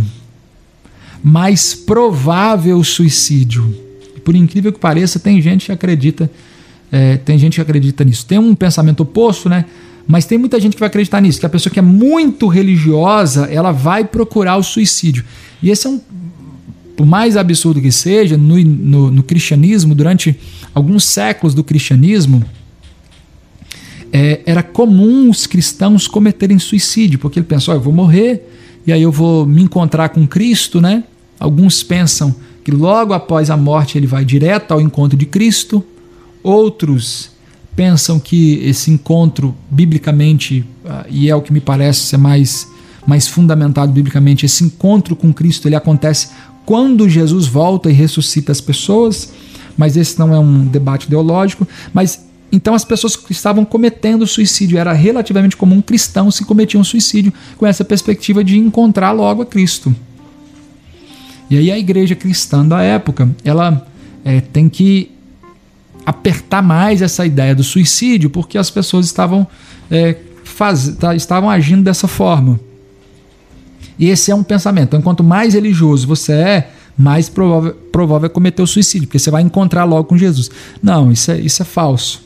mais 1.22 1.74
provável 1.74 2.78
o 2.78 2.84
suicídio. 2.84 3.87
Por 4.28 4.36
incrível 4.36 4.70
que 4.70 4.78
pareça, 4.78 5.18
tem 5.18 5.40
gente 5.40 5.64
que 5.64 5.72
acredita, 5.72 6.30
é, 6.92 7.16
tem 7.16 7.38
gente 7.38 7.54
que 7.54 7.62
acredita 7.62 8.04
nisso. 8.04 8.26
Tem 8.26 8.38
um 8.38 8.54
pensamento 8.54 9.00
oposto, 9.00 9.48
né? 9.48 9.64
Mas 10.06 10.26
tem 10.26 10.36
muita 10.36 10.60
gente 10.60 10.74
que 10.74 10.80
vai 10.80 10.88
acreditar 10.88 11.18
nisso, 11.22 11.40
que 11.40 11.46
a 11.46 11.48
pessoa 11.48 11.72
que 11.72 11.78
é 11.78 11.82
muito 11.82 12.46
religiosa, 12.46 13.46
ela 13.46 13.72
vai 13.72 14.04
procurar 14.04 14.58
o 14.58 14.62
suicídio. 14.62 15.24
E 15.62 15.70
esse 15.70 15.86
é 15.86 15.90
um, 15.90 15.98
por 16.94 17.06
mais 17.06 17.38
absurdo 17.38 17.80
que 17.80 17.90
seja, 17.90 18.36
no, 18.36 18.58
no, 18.58 19.10
no 19.10 19.22
cristianismo, 19.22 19.94
durante 19.94 20.38
alguns 20.74 21.04
séculos 21.04 21.54
do 21.54 21.64
cristianismo, 21.64 22.44
é, 24.12 24.42
era 24.44 24.62
comum 24.62 25.30
os 25.30 25.46
cristãos 25.46 26.06
cometerem 26.06 26.58
suicídio, 26.58 27.18
porque 27.18 27.38
ele 27.38 27.46
pensou, 27.46 27.72
oh, 27.72 27.78
eu 27.78 27.80
vou 27.80 27.94
morrer 27.94 28.46
e 28.86 28.92
aí 28.92 29.00
eu 29.00 29.10
vou 29.10 29.46
me 29.46 29.62
encontrar 29.62 30.10
com 30.10 30.26
Cristo, 30.26 30.82
né? 30.82 31.04
Alguns 31.40 31.82
pensam 31.82 32.36
que 32.68 32.70
logo 32.70 33.14
após 33.14 33.48
a 33.48 33.56
morte 33.56 33.96
ele 33.96 34.06
vai 34.06 34.26
direto 34.26 34.72
ao 34.72 34.78
encontro 34.78 35.16
de 35.16 35.24
Cristo, 35.24 35.82
outros 36.42 37.30
pensam 37.74 38.20
que 38.20 38.56
esse 38.62 38.90
encontro 38.90 39.54
biblicamente, 39.70 40.66
ah, 40.84 41.06
e 41.08 41.30
é 41.30 41.34
o 41.34 41.40
que 41.40 41.50
me 41.50 41.60
parece 41.60 42.00
ser 42.00 42.18
mais, 42.18 42.68
mais 43.06 43.26
fundamentado 43.26 43.90
biblicamente, 43.90 44.44
esse 44.44 44.62
encontro 44.62 45.16
com 45.16 45.32
Cristo 45.32 45.66
ele 45.66 45.76
acontece 45.76 46.28
quando 46.66 47.08
Jesus 47.08 47.46
volta 47.46 47.88
e 47.88 47.94
ressuscita 47.94 48.52
as 48.52 48.60
pessoas, 48.60 49.32
mas 49.74 49.96
esse 49.96 50.18
não 50.18 50.34
é 50.34 50.38
um 50.38 50.66
debate 50.66 51.06
ideológico, 51.06 51.66
mas 51.94 52.22
então 52.52 52.74
as 52.74 52.84
pessoas 52.84 53.16
que 53.16 53.32
estavam 53.32 53.64
cometendo 53.64 54.26
suicídio, 54.26 54.76
era 54.76 54.92
relativamente 54.92 55.56
comum 55.56 55.80
cristãos 55.80 56.34
se 56.34 56.44
cometiam 56.44 56.84
suicídio 56.84 57.32
com 57.56 57.66
essa 57.66 57.82
perspectiva 57.82 58.44
de 58.44 58.58
encontrar 58.58 59.12
logo 59.12 59.40
a 59.40 59.46
Cristo. 59.46 59.96
E 61.50 61.56
aí 61.56 61.70
a 61.70 61.78
igreja 61.78 62.14
cristã 62.14 62.66
da 62.66 62.82
época, 62.82 63.28
ela 63.44 63.86
é, 64.24 64.40
tem 64.40 64.68
que 64.68 65.10
apertar 66.04 66.62
mais 66.62 67.02
essa 67.02 67.26
ideia 67.26 67.54
do 67.54 67.62
suicídio, 67.62 68.30
porque 68.30 68.56
as 68.56 68.70
pessoas 68.70 69.06
estavam, 69.06 69.46
é, 69.90 70.16
faz, 70.44 70.96
tá, 70.98 71.14
estavam 71.14 71.50
agindo 71.50 71.82
dessa 71.82 72.08
forma. 72.08 72.58
E 73.98 74.08
esse 74.08 74.30
é 74.30 74.34
um 74.34 74.42
pensamento. 74.42 74.88
Então, 74.88 75.02
quanto 75.02 75.24
mais 75.24 75.54
religioso 75.54 76.06
você 76.06 76.32
é, 76.32 76.70
mais 76.96 77.28
provável, 77.28 77.74
provável 77.92 78.26
é 78.26 78.28
cometer 78.28 78.62
o 78.62 78.66
suicídio, 78.66 79.06
porque 79.06 79.18
você 79.18 79.30
vai 79.30 79.42
encontrar 79.42 79.84
logo 79.84 80.04
com 80.04 80.16
Jesus. 80.16 80.50
Não, 80.82 81.12
isso 81.12 81.30
é, 81.30 81.40
isso 81.40 81.62
é 81.62 81.64
falso. 81.64 82.22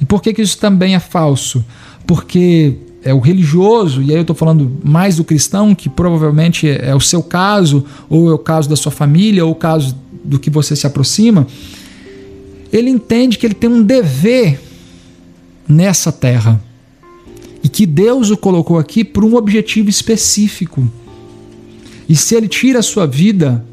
E 0.00 0.04
por 0.04 0.22
que, 0.22 0.32
que 0.32 0.42
isso 0.42 0.58
também 0.58 0.94
é 0.94 1.00
falso? 1.00 1.64
Porque 2.06 2.76
é 3.06 3.14
o 3.14 3.20
religioso, 3.20 4.02
e 4.02 4.10
aí 4.10 4.16
eu 4.16 4.22
estou 4.22 4.34
falando 4.34 4.70
mais 4.82 5.16
do 5.16 5.24
cristão, 5.24 5.74
que 5.74 5.88
provavelmente 5.88 6.68
é, 6.68 6.90
é 6.90 6.94
o 6.94 7.00
seu 7.00 7.22
caso, 7.22 7.84
ou 8.10 8.28
é 8.28 8.34
o 8.34 8.38
caso 8.38 8.68
da 8.68 8.74
sua 8.74 8.90
família, 8.90 9.44
ou 9.44 9.52
o 9.52 9.54
caso 9.54 9.96
do 10.24 10.40
que 10.40 10.50
você 10.50 10.74
se 10.74 10.88
aproxima, 10.88 11.46
ele 12.72 12.90
entende 12.90 13.38
que 13.38 13.46
ele 13.46 13.54
tem 13.54 13.70
um 13.70 13.80
dever 13.80 14.60
nessa 15.68 16.10
terra 16.10 16.60
e 17.62 17.68
que 17.68 17.86
Deus 17.86 18.30
o 18.30 18.36
colocou 18.36 18.76
aqui 18.76 19.04
por 19.04 19.24
um 19.24 19.36
objetivo 19.36 19.88
específico. 19.88 20.86
E 22.08 22.16
se 22.16 22.34
ele 22.34 22.48
tira 22.48 22.80
a 22.80 22.82
sua 22.82 23.06
vida, 23.06 23.64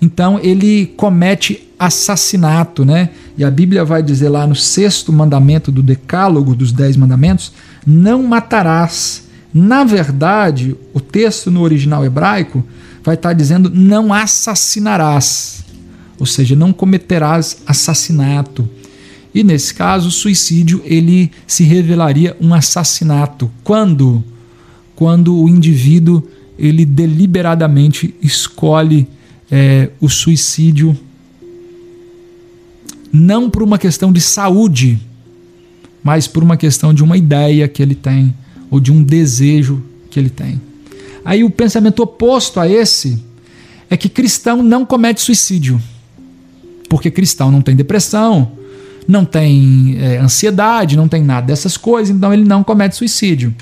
então 0.00 0.38
ele 0.40 0.86
comete 0.96 1.68
assassinato, 1.78 2.84
né? 2.84 3.10
E 3.36 3.44
a 3.44 3.50
Bíblia 3.50 3.84
vai 3.84 4.02
dizer 4.02 4.28
lá 4.28 4.46
no 4.46 4.54
sexto 4.54 5.12
mandamento 5.12 5.72
do 5.72 5.82
Decálogo 5.82 6.54
dos 6.54 6.70
Dez 6.70 6.96
Mandamentos: 6.96 7.52
não 7.86 8.22
matarás. 8.22 9.24
Na 9.52 9.84
verdade, 9.84 10.76
o 10.94 11.00
texto 11.00 11.50
no 11.50 11.60
original 11.62 12.04
hebraico 12.04 12.64
vai 13.02 13.14
estar 13.14 13.32
dizendo 13.32 13.70
não 13.70 14.12
assassinarás, 14.12 15.64
ou 16.18 16.26
seja, 16.26 16.54
não 16.54 16.72
cometerás 16.72 17.58
assassinato. 17.66 18.68
E 19.34 19.42
nesse 19.42 19.74
caso, 19.74 20.08
o 20.08 20.12
suicídio 20.12 20.82
ele 20.84 21.30
se 21.46 21.64
revelaria 21.64 22.36
um 22.40 22.54
assassinato. 22.54 23.50
Quando? 23.64 24.22
Quando 24.94 25.36
o 25.36 25.48
indivíduo 25.48 26.22
ele 26.58 26.84
deliberadamente 26.84 28.14
escolhe 28.22 29.08
é, 29.50 29.90
o 30.00 30.08
suicídio 30.08 30.96
não 33.12 33.50
por 33.50 33.62
uma 33.62 33.78
questão 33.78 34.12
de 34.12 34.20
saúde, 34.20 34.98
mas 36.02 36.26
por 36.26 36.42
uma 36.42 36.56
questão 36.56 36.92
de 36.92 37.02
uma 37.02 37.16
ideia 37.16 37.68
que 37.68 37.82
ele 37.82 37.94
tem 37.94 38.34
ou 38.70 38.80
de 38.80 38.90
um 38.90 39.02
desejo 39.02 39.82
que 40.10 40.18
ele 40.18 40.30
tem. 40.30 40.60
Aí 41.24 41.44
o 41.44 41.50
pensamento 41.50 42.02
oposto 42.02 42.58
a 42.58 42.68
esse 42.68 43.22
é 43.88 43.96
que 43.96 44.08
cristão 44.08 44.62
não 44.62 44.84
comete 44.84 45.20
suicídio, 45.20 45.80
porque 46.88 47.10
cristão 47.10 47.50
não 47.50 47.60
tem 47.60 47.76
depressão, 47.76 48.52
não 49.06 49.24
tem 49.24 49.96
é, 49.98 50.18
ansiedade, 50.18 50.96
não 50.96 51.08
tem 51.08 51.22
nada 51.22 51.46
dessas 51.46 51.76
coisas, 51.76 52.14
então 52.14 52.32
ele 52.32 52.44
não 52.44 52.64
comete 52.64 52.96
suicídio. 52.96 53.54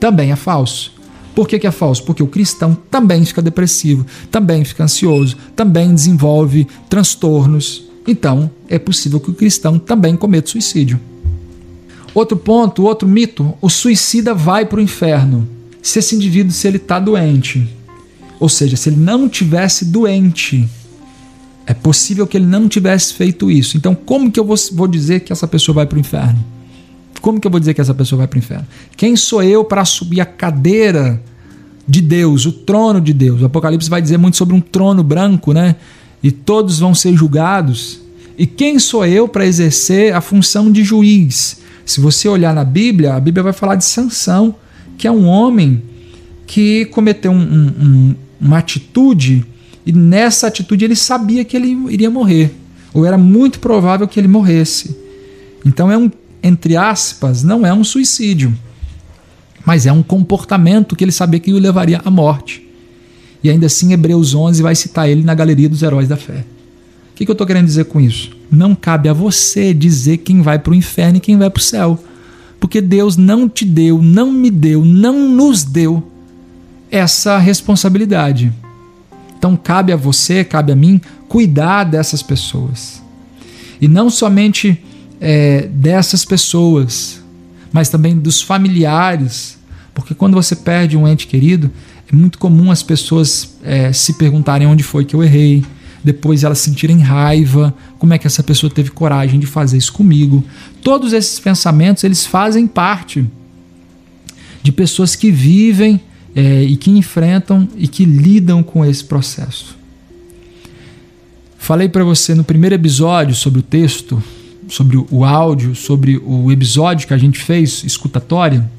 Também 0.00 0.32
é 0.32 0.36
falso. 0.36 0.96
Por 1.34 1.46
que, 1.46 1.58
que, 1.58 1.66
é 1.66 1.70
falso? 1.70 2.02
Porque 2.02 2.22
o 2.22 2.26
cristão 2.26 2.76
também 2.90 3.24
fica 3.24 3.40
depressivo, 3.40 4.04
também 4.30 4.64
fica 4.64 4.84
ansioso, 4.84 5.36
também 5.54 5.94
desenvolve 5.94 6.66
transtornos 6.88 7.88
então 8.08 8.50
é 8.70 8.78
possível 8.78 9.20
que 9.20 9.30
o 9.30 9.34
cristão 9.34 9.78
também 9.78 10.16
cometa 10.16 10.48
suicídio. 10.48 10.98
Outro 12.14 12.36
ponto, 12.36 12.84
outro 12.84 13.08
mito: 13.08 13.54
o 13.60 13.68
suicida 13.68 14.34
vai 14.34 14.64
para 14.64 14.78
o 14.78 14.82
inferno. 14.82 15.48
Se 15.82 15.98
esse 15.98 16.14
indivíduo, 16.14 16.52
se 16.52 16.66
ele 16.66 16.76
está 16.76 16.98
doente, 16.98 17.68
ou 18.38 18.48
seja, 18.48 18.76
se 18.76 18.88
ele 18.88 18.96
não 18.96 19.28
tivesse 19.28 19.84
doente, 19.84 20.68
é 21.66 21.72
possível 21.72 22.26
que 22.26 22.36
ele 22.36 22.46
não 22.46 22.68
tivesse 22.68 23.14
feito 23.14 23.50
isso. 23.50 23.76
Então, 23.76 23.94
como 23.94 24.30
que 24.30 24.38
eu 24.38 24.44
vou, 24.44 24.56
vou 24.72 24.88
dizer 24.88 25.20
que 25.20 25.32
essa 25.32 25.46
pessoa 25.46 25.76
vai 25.76 25.86
para 25.86 25.96
o 25.96 26.00
inferno? 26.00 26.44
Como 27.20 27.40
que 27.40 27.46
eu 27.46 27.50
vou 27.50 27.60
dizer 27.60 27.74
que 27.74 27.80
essa 27.80 27.94
pessoa 27.94 28.18
vai 28.18 28.26
para 28.26 28.36
o 28.36 28.38
inferno? 28.38 28.66
Quem 28.96 29.16
sou 29.16 29.42
eu 29.42 29.64
para 29.64 29.84
subir 29.84 30.20
a 30.20 30.26
cadeira 30.26 31.20
de 31.86 32.00
Deus, 32.00 32.46
o 32.46 32.52
trono 32.52 33.00
de 33.00 33.12
Deus? 33.12 33.40
O 33.42 33.46
Apocalipse 33.46 33.88
vai 33.88 34.02
dizer 34.02 34.18
muito 34.18 34.36
sobre 34.36 34.54
um 34.54 34.60
trono 34.60 35.02
branco, 35.02 35.52
né? 35.52 35.76
e 36.22 36.30
todos 36.30 36.78
vão 36.78 36.94
ser 36.94 37.14
julgados. 37.14 38.00
E 38.36 38.46
quem 38.46 38.78
sou 38.78 39.04
eu 39.04 39.28
para 39.28 39.46
exercer 39.46 40.14
a 40.14 40.20
função 40.20 40.70
de 40.70 40.84
juiz? 40.84 41.60
Se 41.88 42.02
você 42.02 42.28
olhar 42.28 42.54
na 42.54 42.64
Bíblia, 42.64 43.14
a 43.14 43.20
Bíblia 43.20 43.42
vai 43.42 43.52
falar 43.54 43.74
de 43.74 43.82
Sansão, 43.82 44.54
que 44.98 45.06
é 45.06 45.10
um 45.10 45.24
homem 45.24 45.82
que 46.46 46.84
cometeu 46.84 47.32
um, 47.32 47.40
um, 47.40 48.14
uma 48.38 48.58
atitude 48.58 49.42
e 49.86 49.92
nessa 49.92 50.48
atitude 50.48 50.84
ele 50.84 50.94
sabia 50.94 51.46
que 51.46 51.56
ele 51.56 51.68
iria 51.88 52.10
morrer, 52.10 52.54
ou 52.92 53.06
era 53.06 53.16
muito 53.16 53.58
provável 53.58 54.06
que 54.06 54.20
ele 54.20 54.28
morresse. 54.28 54.94
Então 55.64 55.90
é 55.90 55.96
um, 55.96 56.10
entre 56.42 56.76
aspas, 56.76 57.42
não 57.42 57.64
é 57.64 57.72
um 57.72 57.82
suicídio, 57.82 58.54
mas 59.64 59.86
é 59.86 59.92
um 59.92 60.02
comportamento 60.02 60.94
que 60.94 61.02
ele 61.02 61.10
sabia 61.10 61.40
que 61.40 61.54
o 61.54 61.58
levaria 61.58 62.02
à 62.04 62.10
morte. 62.10 62.68
E 63.42 63.48
ainda 63.48 63.64
assim, 63.64 63.94
Hebreus 63.94 64.34
11 64.34 64.62
vai 64.62 64.74
citar 64.74 65.08
ele 65.08 65.24
na 65.24 65.34
galeria 65.34 65.70
dos 65.70 65.82
heróis 65.82 66.06
da 66.06 66.18
fé. 66.18 66.44
Que, 67.18 67.24
que 67.24 67.30
eu 67.32 67.34
estou 67.34 67.48
querendo 67.48 67.66
dizer 67.66 67.86
com 67.86 68.00
isso? 68.00 68.30
Não 68.48 68.76
cabe 68.76 69.08
a 69.08 69.12
você 69.12 69.74
dizer 69.74 70.18
quem 70.18 70.40
vai 70.40 70.56
para 70.56 70.70
o 70.70 70.74
inferno 70.74 71.16
e 71.16 71.20
quem 71.20 71.36
vai 71.36 71.50
para 71.50 71.58
o 71.58 71.62
céu. 71.62 71.98
Porque 72.60 72.80
Deus 72.80 73.16
não 73.16 73.48
te 73.48 73.64
deu, 73.64 74.00
não 74.00 74.30
me 74.30 74.52
deu, 74.52 74.84
não 74.84 75.28
nos 75.28 75.64
deu 75.64 76.12
essa 76.88 77.36
responsabilidade. 77.36 78.52
Então 79.36 79.56
cabe 79.56 79.92
a 79.92 79.96
você, 79.96 80.44
cabe 80.44 80.70
a 80.70 80.76
mim, 80.76 81.00
cuidar 81.28 81.82
dessas 81.82 82.22
pessoas. 82.22 83.02
E 83.80 83.88
não 83.88 84.10
somente 84.10 84.80
é, 85.20 85.62
dessas 85.72 86.24
pessoas, 86.24 87.20
mas 87.72 87.88
também 87.88 88.16
dos 88.16 88.40
familiares. 88.40 89.58
Porque 89.92 90.14
quando 90.14 90.34
você 90.34 90.54
perde 90.54 90.96
um 90.96 91.08
ente 91.08 91.26
querido, 91.26 91.68
é 92.12 92.14
muito 92.14 92.38
comum 92.38 92.70
as 92.70 92.84
pessoas 92.84 93.56
é, 93.64 93.92
se 93.92 94.12
perguntarem 94.12 94.68
onde 94.68 94.84
foi 94.84 95.04
que 95.04 95.16
eu 95.16 95.24
errei, 95.24 95.64
depois 96.02 96.44
elas 96.44 96.58
sentirem 96.58 97.00
raiva, 97.00 97.74
como 97.98 98.14
é 98.14 98.18
que 98.18 98.26
essa 98.26 98.42
pessoa 98.42 98.70
teve 98.70 98.90
coragem 98.90 99.38
de 99.40 99.46
fazer 99.46 99.76
isso 99.76 99.92
comigo. 99.92 100.44
Todos 100.82 101.12
esses 101.12 101.38
pensamentos 101.40 102.04
eles 102.04 102.24
fazem 102.24 102.66
parte 102.66 103.24
de 104.62 104.72
pessoas 104.72 105.16
que 105.16 105.30
vivem 105.30 106.00
é, 106.34 106.62
e 106.62 106.76
que 106.76 106.90
enfrentam 106.90 107.68
e 107.76 107.88
que 107.88 108.04
lidam 108.04 108.62
com 108.62 108.84
esse 108.84 109.04
processo. 109.04 109.76
Falei 111.58 111.88
para 111.88 112.04
você 112.04 112.34
no 112.34 112.44
primeiro 112.44 112.74
episódio 112.74 113.34
sobre 113.34 113.60
o 113.60 113.62
texto, 113.62 114.22
sobre 114.68 114.96
o 114.96 115.24
áudio, 115.24 115.74
sobre 115.74 116.16
o 116.24 116.50
episódio 116.52 117.06
que 117.06 117.14
a 117.14 117.18
gente 117.18 117.38
fez, 117.38 117.82
escutatória. 117.84 118.70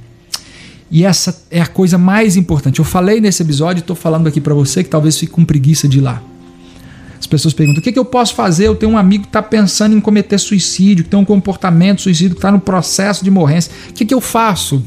E 0.90 1.04
essa 1.04 1.44
é 1.52 1.62
a 1.62 1.68
coisa 1.68 1.98
mais 1.98 2.36
importante. 2.36 2.80
Eu 2.80 2.86
falei 2.86 3.22
nesse 3.22 3.44
episódio 3.44 3.80
e 3.80 3.82
estou 3.82 3.96
falando 3.96 4.28
aqui 4.28 4.42
para 4.42 4.54
você 4.54 4.84
que 4.84 4.90
talvez 4.90 5.18
fique 5.18 5.32
com 5.32 5.46
preguiça 5.46 5.88
de 5.88 6.00
ir 6.00 6.02
lá. 6.02 6.24
As 7.20 7.28
pessoas 7.28 7.54
perguntam: 7.54 7.82
o 7.82 7.84
que, 7.84 7.92
que 7.92 8.00
eu 8.00 8.06
posso 8.06 8.34
fazer? 8.34 8.68
Eu 8.68 8.76
tenho 8.76 8.94
um 8.94 8.98
amigo 8.98 9.24
que 9.24 9.30
está 9.30 9.42
pensando 9.42 9.96
em 9.96 10.00
cometer 10.00 10.38
suicídio, 10.38 11.04
que 11.04 11.10
tem 11.10 11.20
um 11.20 11.26
comportamento 11.26 12.02
suicídio, 12.02 12.32
que 12.32 12.38
está 12.38 12.52
no 12.52 12.60
processo 12.60 13.24
de 13.24 13.30
morrência. 13.30 13.72
O 13.90 13.94
que, 13.94 14.06
que 14.06 14.14
eu 14.14 14.22
faço? 14.22 14.82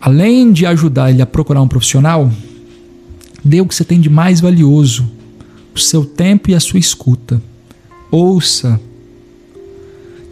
Além 0.00 0.52
de 0.52 0.64
ajudar 0.66 1.10
ele 1.10 1.22
a 1.22 1.26
procurar 1.26 1.60
um 1.60 1.68
profissional, 1.68 2.30
dê 3.44 3.60
o 3.60 3.66
que 3.66 3.74
você 3.74 3.84
tem 3.84 4.00
de 4.00 4.08
mais 4.08 4.40
valioso: 4.40 5.10
o 5.74 5.78
seu 5.78 6.04
tempo 6.04 6.50
e 6.50 6.54
a 6.54 6.60
sua 6.60 6.78
escuta. 6.78 7.42
Ouça. 8.10 8.80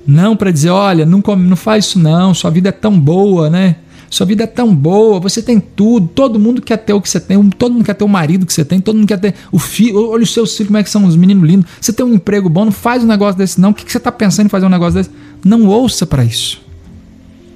Não 0.06 0.36
para 0.36 0.50
dizer, 0.50 0.70
olha, 0.70 1.04
não, 1.04 1.22
não 1.36 1.56
faz 1.56 1.86
isso 1.86 1.98
não, 1.98 2.34
sua 2.34 2.50
vida 2.50 2.70
é 2.70 2.72
tão 2.72 2.98
boa, 2.98 3.48
né? 3.50 3.76
Sua 4.10 4.26
vida 4.26 4.42
é 4.42 4.46
tão 4.46 4.74
boa, 4.74 5.20
você 5.20 5.40
tem 5.40 5.60
tudo, 5.60 6.08
todo 6.08 6.36
mundo 6.36 6.60
quer 6.60 6.78
ter 6.78 6.92
o 6.92 7.00
que 7.00 7.08
você 7.08 7.20
tem, 7.20 7.40
todo 7.50 7.72
mundo 7.74 7.84
quer 7.84 7.94
ter 7.94 8.02
o 8.02 8.08
marido 8.08 8.44
que 8.44 8.52
você 8.52 8.64
tem, 8.64 8.80
todo 8.80 8.96
mundo 8.96 9.06
quer 9.06 9.20
ter 9.20 9.36
o 9.52 9.58
filho. 9.58 10.10
Olha 10.10 10.24
os 10.24 10.34
seus 10.34 10.56
filhos, 10.56 10.66
como 10.66 10.78
é 10.78 10.82
que 10.82 10.90
são 10.90 11.04
os 11.04 11.14
meninos 11.14 11.48
lindos. 11.48 11.70
Você 11.80 11.92
tem 11.92 12.04
um 12.04 12.14
emprego 12.14 12.48
bom, 12.48 12.64
não 12.64 12.72
faz 12.72 13.04
um 13.04 13.06
negócio 13.06 13.38
desse, 13.38 13.60
não. 13.60 13.70
O 13.70 13.74
que, 13.74 13.88
você 13.88 13.98
está 13.98 14.10
pensando 14.10 14.46
em 14.46 14.48
fazer 14.48 14.66
um 14.66 14.70
negócio 14.70 14.94
desse? 14.94 15.10
Não 15.44 15.64
ouça 15.66 16.04
para 16.04 16.24
isso. 16.24 16.60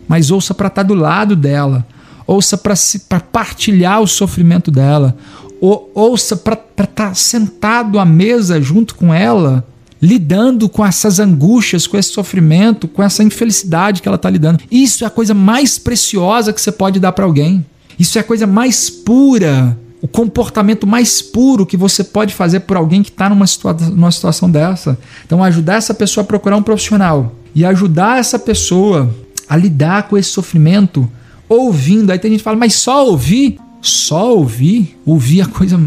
Mas 0.07 0.31
ouça 0.31 0.55
para 0.55 0.69
estar 0.69 0.85
tá 0.85 0.89
do 0.89 0.95
lado 0.95 1.35
dela. 1.35 1.85
Ouça 2.25 2.57
para 2.57 3.21
partilhar 3.21 4.01
o 4.01 4.07
sofrimento 4.07 4.71
dela. 4.71 5.17
Ou, 5.61 5.91
ouça 5.93 6.37
para 6.37 6.55
estar 6.55 6.87
tá 6.87 7.15
sentado 7.15 7.99
à 7.99 8.05
mesa 8.05 8.63
junto 8.63 8.95
com 8.95 9.13
ela 9.13 9.67
lidando 10.05 10.69
com 10.69 10.85
essas 10.85 11.19
angústias, 11.19 11.87
com 11.87 11.97
esse 11.97 12.11
sofrimento, 12.11 12.87
com 12.87 13.03
essa 13.03 13.25
infelicidade 13.25 14.03
que 14.03 14.09
ela 14.09 14.17
está 14.17 14.29
lidando. 14.29 14.63
Isso 14.71 15.03
é 15.03 15.07
a 15.07 15.11
coisa 15.11 15.33
mais 15.33 15.79
preciosa 15.79 16.53
que 16.53 16.61
você 16.61 16.71
pode 16.71 17.01
dar 17.01 17.13
para 17.13 17.25
alguém. 17.25 17.65
Isso 17.99 18.19
é 18.19 18.21
a 18.21 18.25
coisa 18.25 18.47
mais 18.47 18.91
pura, 18.91 19.79
o 20.03 20.07
comportamento 20.07 20.87
mais 20.87 21.23
puro 21.23 21.65
que 21.65 21.77
você 21.77 22.05
pode 22.05 22.35
fazer 22.35 22.61
por 22.61 22.77
alguém 22.77 23.03
que 23.03 23.09
está 23.09 23.31
numa, 23.31 23.47
situa 23.47 23.73
numa 23.73 24.13
situação 24.13 24.51
dessa. 24.51 24.99
Então, 25.25 25.43
ajudar 25.43 25.77
essa 25.77 25.95
pessoa 25.95 26.23
a 26.23 26.27
procurar 26.27 26.59
um 26.59 26.63
profissional 26.63 27.33
e 27.55 27.65
ajudar 27.65 28.19
essa 28.19 28.39
pessoa 28.39 29.15
a 29.49 29.57
lidar 29.57 30.09
com 30.09 30.19
esse 30.19 30.29
sofrimento 30.29 31.11
ouvindo. 31.49 32.11
Aí 32.11 32.19
tem 32.19 32.31
gente 32.31 32.41
que 32.41 32.45
fala, 32.45 32.59
mas 32.59 32.75
só 32.75 33.07
ouvir? 33.07 33.59
Só 33.81 34.37
ouvir? 34.37 34.99
Ouvir 35.07 35.41
é 35.41 35.45
a 35.45 35.47
coisa 35.47 35.81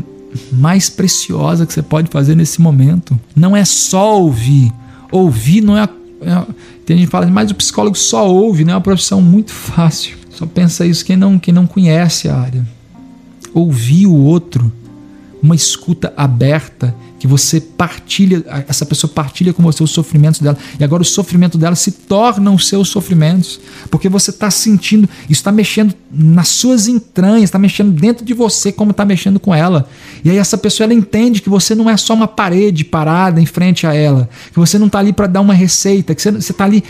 mais 0.52 0.90
preciosa 0.90 1.66
que 1.66 1.74
você 1.74 1.82
pode 1.82 2.10
fazer 2.10 2.36
nesse 2.36 2.62
momento. 2.62 3.20
Não 3.36 3.56
é 3.56 3.66
só 3.66 4.20
ouvir. 4.22 4.72
Ouvir 5.12 5.62
não 5.62 5.78
é. 5.78 5.84
é 5.84 6.46
tem 6.86 6.98
gente 6.98 7.08
que 7.08 7.12
fala, 7.12 7.26
mas 7.28 7.52
o 7.52 7.56
psicólogo 7.56 7.98
só 7.98 8.30
ouve, 8.30 8.64
não 8.64 8.74
é 8.74 8.76
uma 8.76 8.82
profissão 8.82 9.22
muito 9.22 9.52
fácil. 9.52 10.18
Só 10.30 10.46
pensa 10.46 10.86
isso 10.86 11.04
quem 11.04 11.18
não, 11.18 11.40
quem 11.40 11.54
não 11.54 11.66
conhece 11.66 12.30
a 12.30 12.38
área. 12.38 12.66
Ouvir 13.54 14.06
o 14.06 14.14
outro, 14.14 14.72
uma 15.48 15.56
escuta 15.56 16.14
aberta 16.16 16.94
que 17.20 17.26
você 17.26 17.60
partilha, 17.60 18.44
essa 18.68 18.86
pessoa 18.86 19.12
partilha 19.12 19.52
com 19.52 19.64
você 19.64 19.82
os 19.82 19.90
sofrimentos 19.90 20.40
dela, 20.40 20.58
e 20.80 20.84
agora 20.84 21.02
o 21.02 21.06
sofrimento 21.06 21.58
dela 21.58 21.76
se 21.76 21.92
torna 21.92 22.52
os 22.52 22.68
seus 22.68 22.90
sofrimentos, 22.90 23.60
porque 23.90 24.08
você 24.08 24.30
está 24.30 24.52
sentindo, 24.52 25.10
isso 25.24 25.40
está 25.40 25.52
mexendo 25.52 25.96
nas 26.12 26.50
suas 26.50 26.88
entranhas, 26.88 27.46
está 27.46 27.58
mexendo 27.58 27.92
dentro 27.92 28.24
de 28.24 28.34
você, 28.34 28.72
como 28.72 28.92
está 28.92 29.04
mexendo 29.04 29.40
com 29.40 29.54
ela. 29.54 29.90
E 30.24 30.30
aí 30.30 30.38
essa 30.38 30.58
pessoa 30.58 30.86
ela 30.86 30.94
entende 30.94 31.42
que 31.42 31.50
você 31.50 31.74
não 31.74 31.90
é 31.90 31.98
só 31.98 32.14
uma 32.14 32.28
parede 32.28 32.84
parada 32.86 33.42
em 33.42 33.46
frente 33.46 33.88
a 33.88 33.94
ela, 33.94 34.30
que 34.52 34.60
você 34.60 34.78
não 34.78 34.88
está 34.88 35.00
ali 35.00 35.12
para 35.12 35.28
dar 35.28 35.42
uma 35.42 35.54
receita, 35.54 36.14
que 36.14 36.22
você 36.22 36.38
está 36.38 36.66
ali 36.66 36.84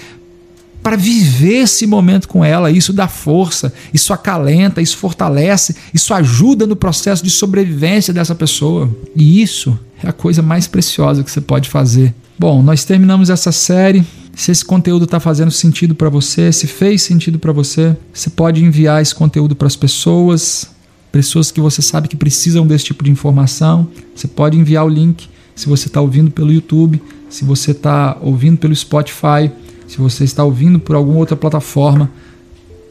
para 0.87 0.95
viver 0.95 1.63
esse 1.63 1.85
momento 1.85 2.29
com 2.29 2.45
ela. 2.45 2.71
Isso 2.71 2.93
dá 2.93 3.09
força, 3.09 3.73
isso 3.93 4.13
acalenta, 4.13 4.81
isso 4.81 4.95
fortalece, 4.95 5.75
isso 5.93 6.13
ajuda 6.13 6.65
no 6.65 6.77
processo 6.77 7.21
de 7.21 7.29
sobrevivência 7.29 8.13
dessa 8.13 8.33
pessoa. 8.33 8.89
E 9.13 9.41
isso 9.41 9.77
é 10.01 10.07
a 10.07 10.13
coisa 10.13 10.41
mais 10.41 10.65
preciosa 10.65 11.25
que 11.25 11.29
você 11.29 11.41
pode 11.41 11.67
fazer. 11.67 12.15
Bom, 12.39 12.63
nós 12.63 12.85
terminamos 12.85 13.29
essa 13.29 13.51
série. 13.51 14.01
Se 14.33 14.49
esse 14.49 14.63
conteúdo 14.63 15.03
está 15.03 15.19
fazendo 15.19 15.51
sentido 15.51 15.93
para 15.93 16.07
você, 16.07 16.53
se 16.53 16.67
fez 16.67 17.01
sentido 17.01 17.37
para 17.37 17.51
você, 17.51 17.93
você 18.13 18.29
pode 18.29 18.63
enviar 18.63 19.01
esse 19.01 19.13
conteúdo 19.13 19.57
para 19.57 19.67
as 19.67 19.75
pessoas, 19.75 20.69
pessoas 21.11 21.51
que 21.51 21.59
você 21.59 21.81
sabe 21.81 22.07
que 22.07 22.15
precisam 22.15 22.65
desse 22.65 22.85
tipo 22.85 23.03
de 23.03 23.11
informação. 23.11 23.89
Você 24.15 24.29
pode 24.29 24.57
enviar 24.57 24.85
o 24.85 24.89
link 24.89 25.27
se 25.53 25.67
você 25.67 25.89
está 25.89 25.99
ouvindo 25.99 26.31
pelo 26.31 26.53
YouTube, 26.53 27.01
se 27.29 27.43
você 27.43 27.71
está 27.71 28.15
ouvindo 28.21 28.57
pelo 28.57 28.73
Spotify 28.73 29.51
se 29.87 29.97
você 29.97 30.23
está 30.23 30.43
ouvindo 30.43 30.79
por 30.79 30.95
alguma 30.95 31.17
outra 31.17 31.35
plataforma, 31.35 32.09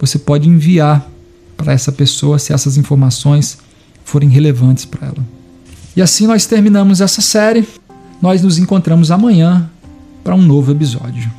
você 0.00 0.18
pode 0.18 0.48
enviar 0.48 1.06
para 1.56 1.72
essa 1.72 1.92
pessoa 1.92 2.38
se 2.38 2.52
essas 2.52 2.76
informações 2.76 3.58
forem 4.04 4.28
relevantes 4.28 4.84
para 4.84 5.06
ela. 5.08 5.36
E 5.94 6.02
assim 6.02 6.26
nós 6.26 6.46
terminamos 6.46 7.00
essa 7.00 7.20
série. 7.20 7.66
Nós 8.20 8.42
nos 8.42 8.58
encontramos 8.58 9.10
amanhã 9.10 9.70
para 10.22 10.34
um 10.34 10.42
novo 10.42 10.72
episódio. 10.72 11.30